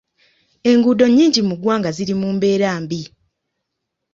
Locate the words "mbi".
2.83-3.01